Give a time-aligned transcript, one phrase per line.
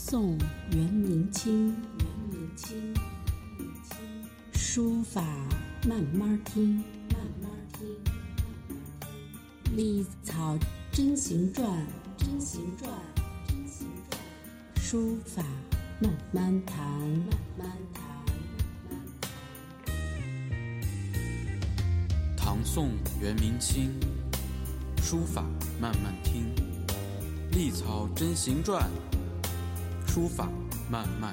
[0.00, 0.38] 宋
[0.70, 2.94] 元明清，元明清，
[4.52, 5.20] 书法
[5.88, 6.76] 慢慢听，
[7.10, 7.84] 慢慢听。
[9.76, 10.56] 历草
[10.92, 11.84] 真行传，
[12.16, 12.88] 真行传，
[13.48, 14.20] 真行传。
[14.80, 15.42] 书法
[16.00, 16.80] 慢慢谈，
[17.18, 18.04] 慢慢谈。
[22.36, 23.90] 唐宋元明清，
[25.02, 25.44] 书法
[25.80, 26.54] 慢慢听。
[27.50, 28.88] 历草真行传，
[30.08, 30.48] 书法
[30.90, 31.32] 慢慢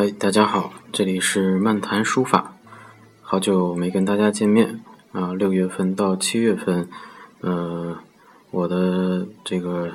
[0.00, 2.54] 嗨，大家好，这里是漫谈书法，
[3.20, 5.34] 好久没跟大家见面啊。
[5.34, 6.88] 六月份到七月份，
[7.40, 7.98] 呃，
[8.52, 9.90] 我的这个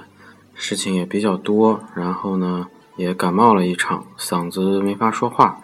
[0.56, 5.62] 事情也比较多，然后呢也感冒了一场，嗓子没法说话，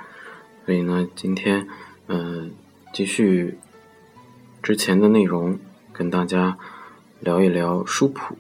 [0.65, 1.67] 所以呢今天
[2.07, 2.53] 嗯
[2.93, 3.57] 继续
[4.63, 5.59] 之前的内容，
[5.91, 6.57] 跟大家
[7.19, 8.37] 聊一聊书谱。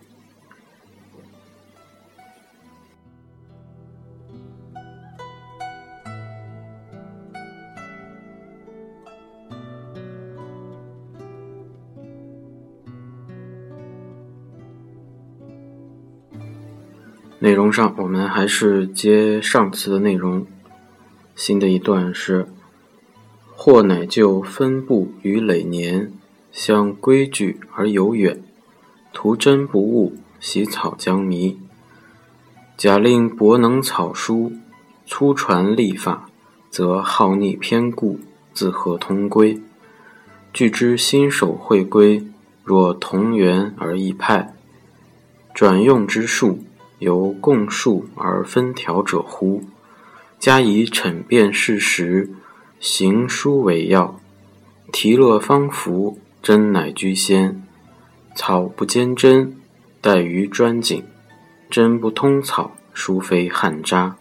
[17.41, 20.45] 内容上，我们还是接上次的内容。
[21.35, 22.45] 新的一段是：
[23.55, 26.11] 或乃就分布于累年，
[26.51, 28.43] 相规矩而有远，
[29.13, 31.57] 图真不误，喜草将迷。
[32.75, 34.51] 假令博能草书，
[35.05, 36.29] 粗传历法，
[36.69, 38.19] 则好逆偏故，
[38.53, 39.61] 自合同归。
[40.51, 42.21] 据知新手会归，
[42.65, 44.53] 若同源而异派，
[45.53, 46.59] 转用之术。
[46.99, 49.63] 由共数而分条者乎？
[50.37, 52.29] 加以阐辩事实，
[52.79, 54.19] 行书为要。
[54.91, 57.61] 题乐方服，真乃居先。
[58.35, 59.57] 草不兼真，
[60.01, 61.03] 待于专景；
[61.69, 64.15] 真不通草，殊非汉札。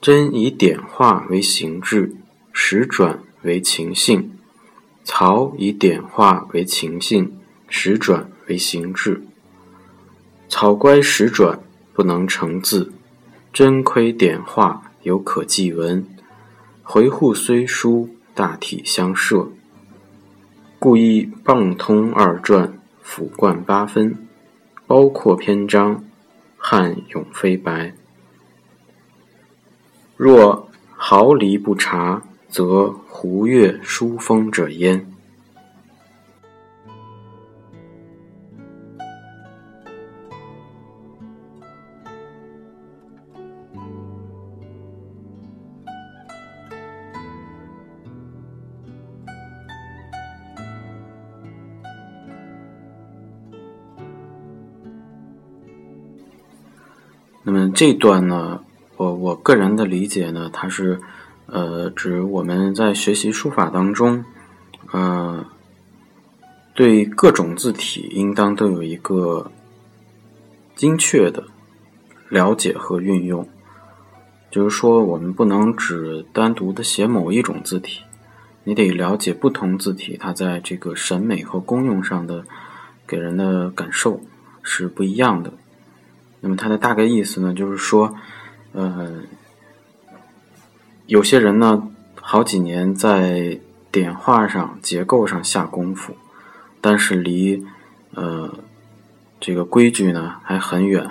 [0.00, 2.14] 真以点画为形制，
[2.52, 4.30] 实转为情性；
[5.04, 9.22] 草以点画为情性，实转为形制。
[10.48, 11.58] 草乖实转。
[11.94, 12.92] 不能成字，
[13.52, 16.04] 真亏点画犹可记文。
[16.82, 19.48] 回护虽疏，大体相涉。
[20.78, 24.26] 故意傍通二传，俯贯八分，
[24.86, 26.04] 包括篇章，
[26.58, 27.94] 汉永非白。
[30.16, 35.13] 若毫厘不察，则胡越书风者焉。
[57.74, 58.60] 这段呢，
[58.96, 61.00] 我我个人的理解呢，它是
[61.46, 64.24] 呃指我们在学习书法当中，
[64.92, 65.44] 呃，
[66.72, 69.50] 对各种字体应当都有一个
[70.76, 71.44] 精确的
[72.28, 73.48] 了解和运用。
[74.50, 78.02] 就是说，我们不能只单独的写某一种字体，
[78.62, 82.44] 你得了解不同字体它在这个审美和功用上的
[83.04, 84.20] 给人的感受
[84.62, 85.52] 是不一样的。
[86.46, 88.14] 那么它的大概意思呢，就是说，
[88.72, 89.22] 呃，
[91.06, 91.88] 有些人呢，
[92.20, 93.58] 好几年在
[93.90, 96.14] 点画上、结构上下功夫，
[96.82, 97.64] 但是离
[98.12, 98.52] 呃
[99.40, 101.08] 这个规矩呢还很远。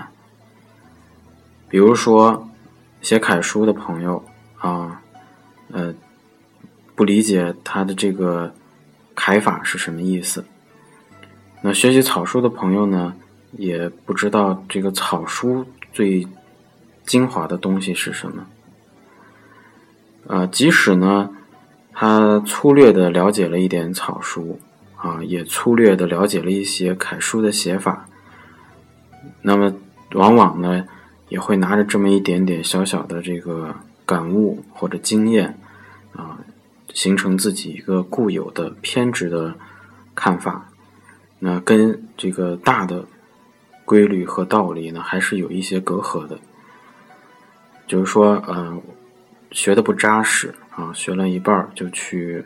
[1.68, 2.47] 比如说
[3.01, 4.24] 写楷书的朋友
[4.59, 5.01] 啊，
[5.71, 5.95] 呃，
[6.94, 8.53] 不理解他的这个
[9.15, 10.45] 楷法是什么意思。
[11.63, 13.15] 那学习草书的朋友呢？
[13.57, 16.27] 也不知道这个草书最
[17.05, 18.45] 精华的东西是什么。
[20.27, 21.29] 啊，即使呢，
[21.91, 24.59] 他粗略的了解了一点草书，
[24.95, 28.07] 啊，也粗略的了解了一些楷书的写法，
[29.41, 29.73] 那么
[30.13, 30.85] 往往呢，
[31.27, 33.75] 也会拿着这么一点点小小的这个
[34.06, 35.59] 感悟或者经验，
[36.13, 36.39] 啊，
[36.94, 39.56] 形成自己一个固有的偏执的
[40.15, 40.69] 看法。
[41.39, 43.06] 那跟这个大的
[43.85, 46.39] 规律和道理呢，还是有一些隔阂的。
[47.88, 48.81] 就是说，嗯，
[49.51, 52.45] 学的不扎实啊，学了一半就去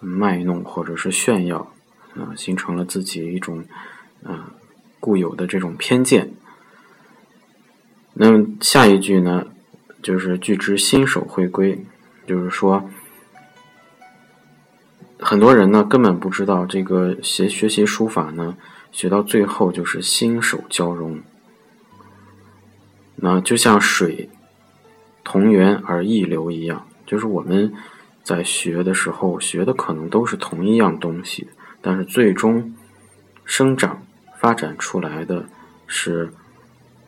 [0.00, 1.58] 卖弄或者是炫耀，
[2.14, 3.64] 啊，形成了自己一种
[4.24, 4.50] 啊
[4.98, 6.32] 固有的这种偏见。
[8.14, 9.46] 那么下一句呢，
[10.02, 11.84] 就是句之新手会归，
[12.26, 12.88] 就是说。
[15.24, 18.56] 很多人呢根本不知道这个学学习书法呢，
[18.92, 21.20] 学到最后就是心手交融。
[23.16, 24.30] 那就像水
[25.24, 27.72] 同源而异流一样，就是我们
[28.22, 31.48] 在学的时候学的可能都是同一样东西，
[31.80, 32.74] 但是最终
[33.44, 34.02] 生长
[34.38, 35.46] 发展出来的
[35.88, 36.32] 是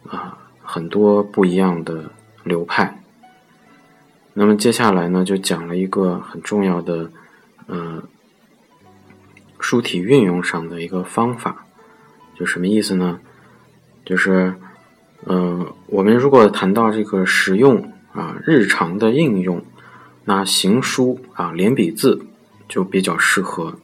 [0.08, 2.10] 啊很多不一样的
[2.42, 3.00] 流派。
[4.32, 7.10] 那么接下来呢，就讲了一个很重要的。
[7.66, 8.02] 嗯，
[9.58, 11.63] 书体运用上的一个方法，
[12.34, 13.20] 就什么意思呢？
[14.04, 14.54] 就是，
[15.26, 19.64] 嗯，我们如果谈到这个实用啊，日常的应用，
[20.24, 22.26] 那行书啊，连笔字
[22.68, 23.78] 就比较适合。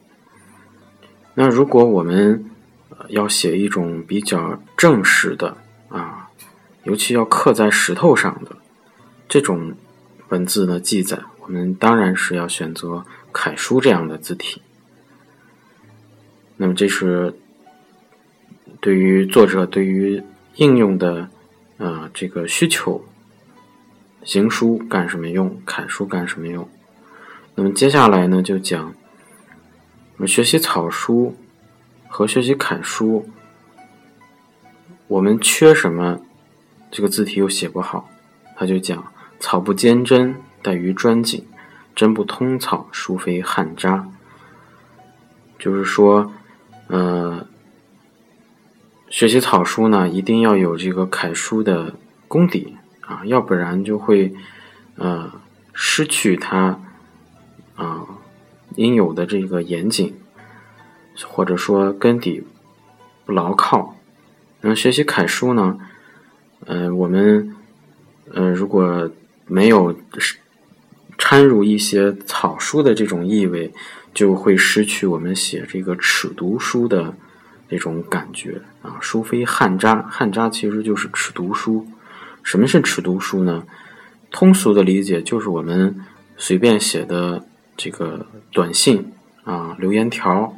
[1.33, 2.45] 那如果我们
[3.09, 5.57] 要写一种比较正式的
[5.89, 6.29] 啊，
[6.83, 8.55] 尤其要刻在石头上的
[9.27, 9.73] 这种
[10.29, 13.05] 文字的记载，我们当然是要选择。
[13.33, 14.61] 楷书这样的字体，
[16.57, 17.33] 那么这是
[18.81, 20.21] 对于作者对于
[20.55, 21.29] 应用的
[21.77, 23.05] 啊这个需求，
[24.23, 26.67] 行书干什么用，楷书干什么用？
[27.53, 28.93] 那么接下来呢，就讲
[30.15, 31.37] 我们学习草书
[32.07, 33.29] 和学习楷书，
[35.07, 36.19] 我们缺什么？
[36.89, 38.09] 这个字体又写不好，
[38.57, 41.45] 他就讲草不坚贞，待于专谨。
[41.93, 44.07] 针不通草，书非汉札。
[45.59, 46.33] 就是说，
[46.87, 47.45] 呃，
[49.11, 51.93] 学习草书呢，一定要有这个楷书的
[52.29, 54.33] 功底啊，要不然就会
[54.95, 55.29] 呃
[55.73, 56.79] 失去它
[57.75, 58.07] 啊
[58.77, 60.15] 应有的这个严谨，
[61.27, 62.41] 或者说根底
[63.25, 63.97] 不牢靠。
[64.61, 65.77] 那学习楷书呢，
[66.65, 67.53] 呃，我们
[68.33, 69.11] 呃如果
[69.45, 69.93] 没有
[71.17, 73.73] 掺入一些草书的这种意味，
[74.13, 77.13] 就会失去我们写这个尺牍书的
[77.71, 78.97] 那种感觉啊。
[79.01, 81.87] 书非汉札，汉札其实就是尺牍书。
[82.43, 83.63] 什么是尺牍书呢？
[84.29, 85.95] 通俗的理解就是我们
[86.37, 87.45] 随便写的
[87.75, 89.11] 这个短信
[89.43, 90.53] 啊、留言条，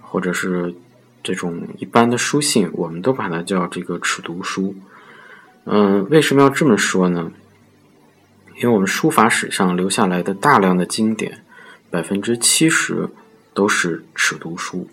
[0.00, 0.74] 或者是
[1.22, 4.74] 这种一般的书信，我们都把它叫这个尺牍书。
[5.64, 7.30] 嗯，为什么要这么说呢？
[8.56, 11.42] 因为我们书法史上留下来的大量的经典，
[11.88, 13.08] 百分之七十
[13.54, 14.88] 都是尺牍书。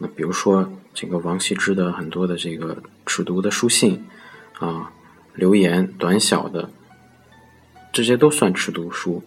[0.00, 4.04] 那比如说这个王羲之的很多的这个尺牍的书信
[4.58, 4.90] 啊、
[5.34, 6.68] 留言短小的，
[7.92, 9.22] 这些都算尺牍书。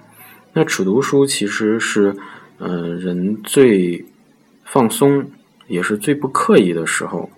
[0.52, 2.16] 那尺牍书其实是
[2.58, 4.04] 呃人最
[4.66, 5.32] 放松，
[5.68, 7.30] 也是最不刻意的时候。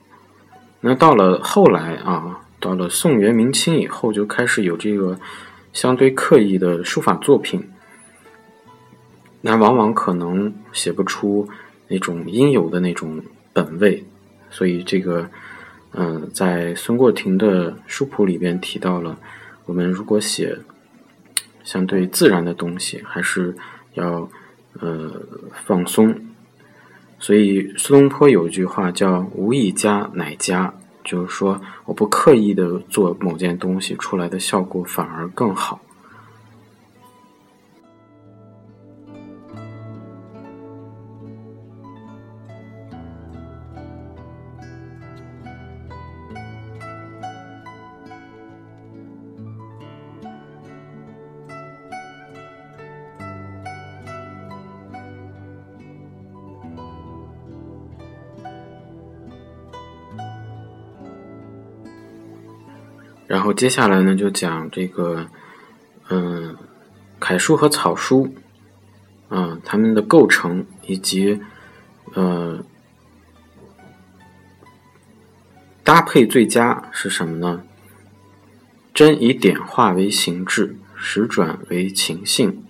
[0.81, 5.19] 那到了后来啊，到了宋元明清以后，就开始有这个。
[5.75, 7.61] 相对刻意的书法作品，
[9.41, 11.49] 那往往可能写不出
[11.87, 13.21] 那种应有的那种
[13.53, 14.03] 本味，
[14.49, 15.29] 所以这个，
[15.93, 19.17] 嗯，在孙过庭的书谱里边提到了，
[19.65, 20.57] 我们如果写
[21.63, 23.55] 相对自然的东西，还是
[23.93, 24.29] 要
[24.79, 25.11] 呃
[25.65, 26.15] 放松。
[27.17, 30.73] 所以苏东坡有一句话叫“无意加乃佳”。
[31.05, 35.79] 就是说，我不刻意的做某件东西，出来的效果反而更好。
[63.35, 65.27] 然后接下来呢，就讲这个，
[66.07, 66.55] 嗯，
[67.19, 68.33] 楷书和草书，
[69.27, 71.41] 啊，它们的构成以及，
[72.13, 72.63] 呃，
[75.83, 77.63] 搭配最佳是什么呢？
[78.93, 82.63] 真以点画为形制，实转为情性；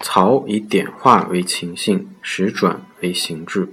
[0.00, 3.72] 草以点画为情性，实转为形制。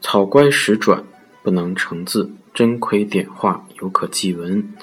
[0.00, 1.04] 草乖实转，
[1.44, 4.74] 不能成字，真亏点画，犹可记文。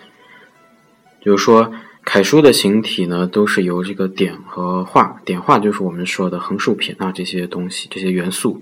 [1.27, 1.73] 比如说，
[2.05, 8.61] 楷书的形体呢，都是由这个点和画，点画就是我们说的横竖撇捺这些东西，这些元素，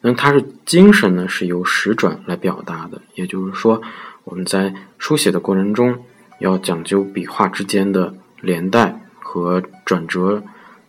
[0.00, 3.02] 那它是精神呢，是由实转来表达的。
[3.14, 3.82] 也就是说，
[4.24, 6.02] 我们在书写的过程中，
[6.38, 10.42] 要讲究笔画之间的连带和转折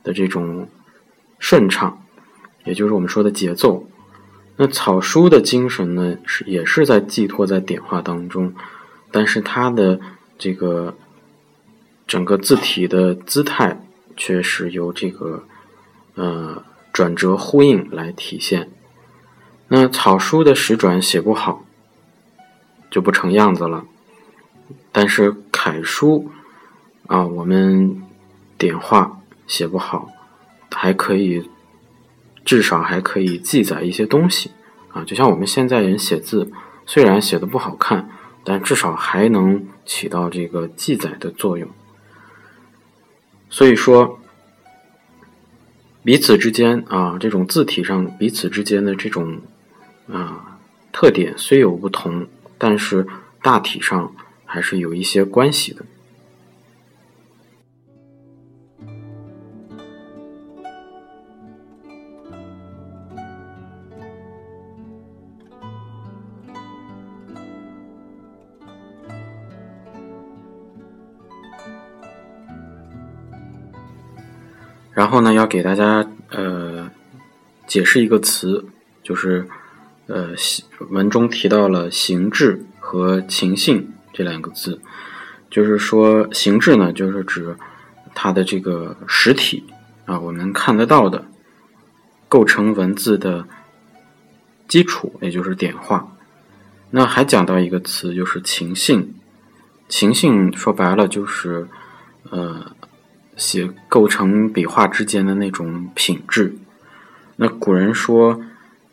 [0.05, 0.69] 的这种
[1.37, 2.01] 顺畅，
[2.63, 3.85] 也就是我们说的节奏。
[4.55, 8.53] 那草书的精神呢，是也是在寄托在点画当中，
[9.11, 9.99] 但是它的
[10.37, 10.95] 这个
[12.07, 13.81] 整个字体的姿态，
[14.15, 15.43] 却是由这个
[16.15, 18.69] 呃转折呼应来体现。
[19.67, 21.63] 那草书的实转写不好，
[22.91, 23.85] 就不成样子了。
[24.91, 26.29] 但是楷书
[27.07, 28.03] 啊，我们
[28.57, 30.09] 点画写不好，
[30.69, 31.49] 还可以，
[32.45, 34.51] 至少还可以记载一些东西
[34.89, 35.03] 啊。
[35.03, 36.51] 就像我们现在人写字，
[36.85, 38.09] 虽然写的不好看，
[38.43, 41.69] 但至少还能起到这个记载的作用。
[43.49, 44.19] 所以说。
[46.05, 49.39] 彼此之间啊，这种字体上彼此之间的这种
[50.11, 50.59] 啊
[50.91, 53.07] 特点虽有不同，但是
[53.41, 55.85] 大体上还是有一些关系的。
[75.03, 76.89] 然后呢，要给大家呃
[77.67, 78.63] 解释一个词，
[79.03, 79.45] 就是
[80.07, 80.29] 呃
[80.91, 84.79] 文中提到了“形质”和“情性”这两个字，
[85.49, 87.53] 就是说“形质”呢，就是指
[88.15, 89.65] 它的这个实体
[90.05, 91.25] 啊，我们看得到的
[92.29, 93.45] 构成文字的
[94.69, 96.15] 基础，也就是点画。
[96.91, 99.13] 那还讲到一个词，就是“情性”。
[99.89, 101.67] 情性说白了就是
[102.29, 102.71] 呃。
[103.35, 106.55] 写构成笔画之间的那种品质。
[107.35, 108.41] 那古人说，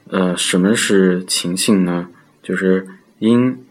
[0.08, 2.08] 呃，什么是情性呢？
[2.42, 3.64] 就是因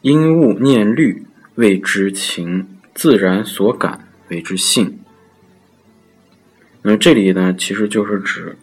[0.00, 1.24] 因物念虑
[1.56, 4.98] 谓之情，自然所感为之性。
[6.80, 8.56] 那这里呢，其实就是指，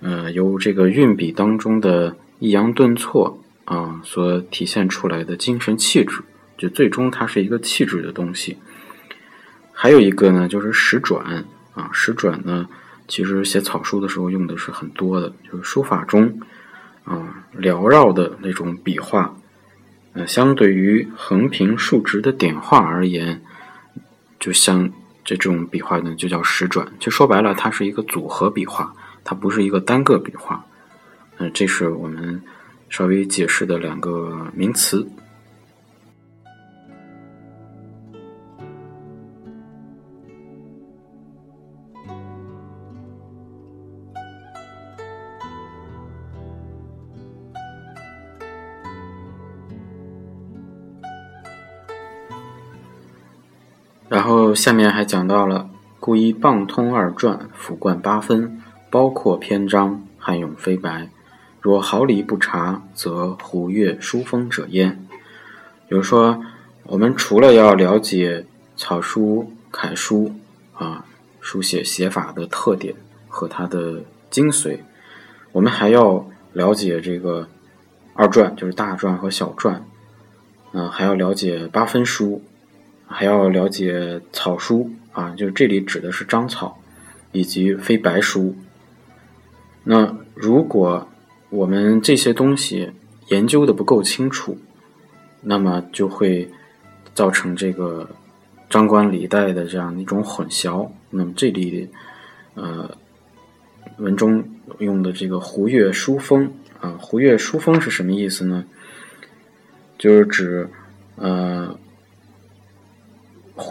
[0.00, 6.22] 呃，由这个运笔当中的抑扬顿挫啊，所体现出来的精神气质，
[6.56, 8.56] 就最终它是一个气质的东西。
[9.72, 12.68] 还有一个呢，就是实转啊，实转呢，
[13.08, 16.40] 其实写草书的时候用的是很多的，就是书法中
[17.04, 19.34] 啊缭绕的那种笔画，
[20.12, 23.42] 呃，相对于横平竖直的点画而言，
[24.38, 24.90] 就像
[25.24, 26.86] 这种笔画呢，就叫实转。
[27.00, 30.64] 就说白了，它是一个组合笔画，它不是一个单个笔画。
[31.38, 32.40] 嗯，这是我们
[32.88, 35.08] 稍微解释的两个名词。
[54.12, 61.08] 然后下面还讲到了“故意棒通二转，俯贯八分，包括篇章，汉咏飞白。
[61.62, 65.02] 若毫厘不察，则胡越书风者焉。”
[65.88, 66.44] 比如说，
[66.82, 68.44] 我们除了要了解
[68.76, 70.34] 草书、楷书
[70.74, 71.06] 啊，
[71.40, 72.94] 书写写法的特点
[73.28, 74.80] 和它的精髓，
[75.52, 77.48] 我们还要了解这个
[78.12, 79.76] 二转，就是大篆和小篆，
[80.72, 82.42] 嗯，还要了解八分书。
[83.12, 86.80] 还要了解草书啊，就是这里指的是章草，
[87.30, 88.56] 以及非白书。
[89.84, 91.06] 那如果
[91.50, 92.90] 我们这些东西
[93.28, 94.56] 研究的不够清楚，
[95.42, 96.50] 那么就会
[97.12, 98.08] 造成这个
[98.70, 100.88] 张冠李戴的这样一种混淆。
[101.10, 101.86] 那么这里
[102.54, 102.90] 呃
[103.98, 104.42] 文中
[104.78, 106.50] 用的这个“胡越书风”
[106.80, 108.64] 啊，“胡越书风”是什么意思呢？
[109.98, 110.66] 就是指
[111.16, 111.61] 呃。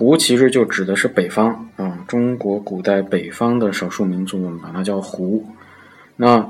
[0.01, 5.45] 胡其实就指的是北方啊，中国古代北方的少数民族，我们把它叫胡。
[6.15, 6.43] 那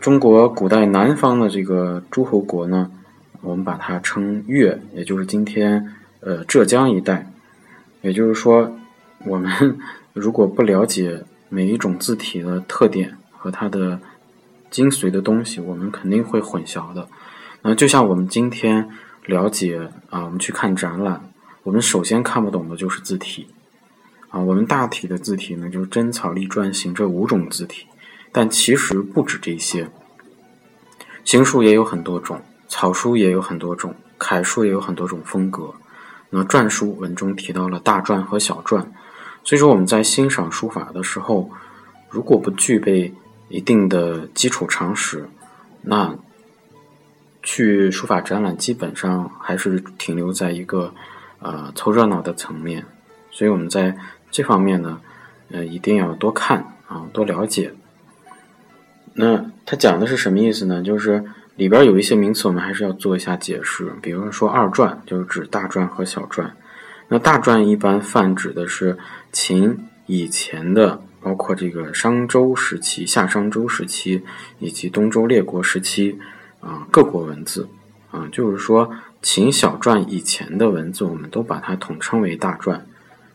[0.00, 2.90] 中国古代南方的这个诸侯国呢，
[3.40, 7.26] 我们把它称越，也就是今天呃浙江一带。
[8.02, 8.70] 也就是说，
[9.24, 9.78] 我们
[10.12, 13.98] 如果不了解每一种字体的特点和它的
[14.70, 17.08] 精髓的东西，我们肯定会混淆的。
[17.62, 18.86] 那就像我们今天
[19.24, 21.18] 了解啊，我们去看展览。
[21.64, 23.48] 我们首先看不懂的就是字体，
[24.28, 27.86] 啊，我们大体的字体呢，就是真草隶篆行这五种字体，
[28.30, 29.90] 但其实不止这些，
[31.24, 35.72] 行书也有很多种，草书也有很多种，楷书也有很多种风格。
[36.28, 38.84] 那篆书文中提到了大篆和小篆，
[39.42, 41.50] 所以说我们在欣赏书法的时候，
[42.10, 43.14] 如果不具备
[43.48, 45.26] 一定的基础常识，
[45.80, 46.14] 那
[47.42, 50.92] 去书法展览基本上还是停留在一个
[51.44, 52.84] 呃凑热闹的层面，
[53.30, 53.96] 所以我们在
[54.32, 54.98] 这方面呢，
[55.52, 56.58] 呃一定要多看
[56.88, 57.72] 啊，多了解。
[59.12, 60.82] 那它讲的是什么意思呢？
[60.82, 61.24] 就是
[61.54, 63.92] 里边有一些名词，我们还是要做一下解释。
[64.02, 66.50] 比如说二传，就是指大传和小传。
[67.08, 68.98] 那大传一般泛指的是
[69.30, 71.00] 秦以前的。
[71.24, 74.22] 包括这个商周时期、夏商周时期
[74.58, 76.14] 以及东周列国时期
[76.60, 77.66] 啊，各国文字
[78.10, 78.90] 啊，就是说
[79.24, 82.82] 秦小篆以前的文字，我们都把它统称为大篆。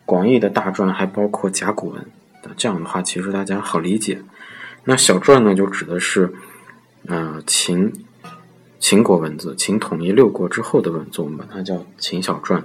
[0.05, 2.05] 广义的大篆还包括甲骨文，
[2.55, 4.21] 这样的话其实大家好理解。
[4.83, 6.31] 那小篆呢，就指的是
[7.07, 7.91] 呃秦
[8.79, 12.61] 秦国文字，秦统一六国之后的文字，我们把它叫秦小篆，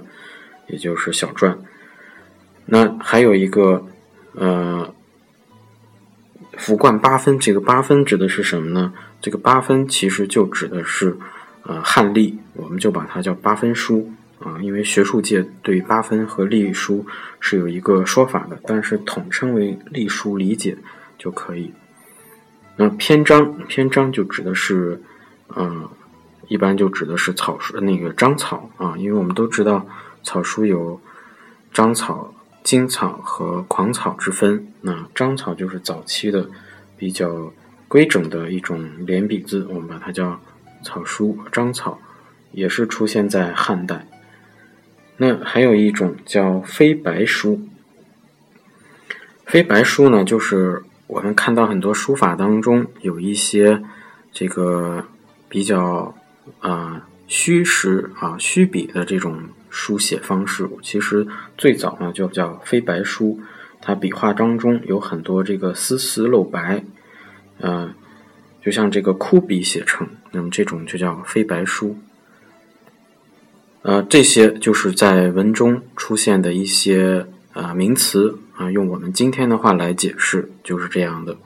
[0.67, 1.57] 也就是小篆。
[2.67, 3.87] 那还有一个
[4.33, 4.93] 呃。
[6.57, 8.93] 符贯八分，这个八分指的是什么呢？
[9.19, 11.17] 这个八分其实就指的是，
[11.65, 14.57] 呃，汉隶，我们就把它叫八分书啊。
[14.61, 17.05] 因为学术界对八分和隶书
[17.39, 20.77] 是有一个说法的，但是统称为隶书理解
[21.17, 21.73] 就可以。
[22.77, 25.01] 那篇章，篇章就指的是，
[25.55, 25.89] 嗯，
[26.47, 29.85] 一般就指的是草书那个章草啊，因为我们都知道
[30.23, 30.99] 草书有
[31.73, 32.31] 章草。
[32.65, 36.49] 精草和狂草之分，那章草就是早期的
[36.97, 37.53] 比较
[37.87, 40.41] 规整的一种连笔字，我们把它叫
[40.83, 41.37] 草书。
[41.51, 41.99] 章草
[42.51, 44.07] 也是出现在汉代。
[45.17, 47.61] 那还有一种叫飞白书。
[49.45, 53.81] 飞白书呢，就是我们看到很多书法当中有一些
[54.31, 55.05] 这个
[55.47, 56.15] 比较
[56.59, 59.43] 啊虚实啊虚笔的这种。
[59.77, 63.41] 书写方式其实最早呢就叫飞白书，
[63.81, 66.85] 它笔画当中有很多这个丝丝露白，
[67.59, 67.93] 呃，
[68.65, 71.95] 就像这个枯笔写成，那么这种就叫飞白书。
[73.83, 81.37] 呃，这些就是在文中出现的一些呃名词啊，用我们今天的话来解释就是这样的。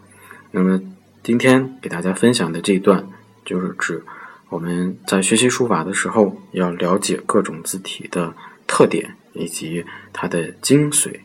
[0.52, 0.82] 那么
[1.22, 3.06] 今天给大家分享的这一段
[3.44, 4.02] 就是指。
[4.48, 8.34] 我们在学习书法的时候，要了解各种字体的
[8.66, 11.20] 特点以及它的精髓。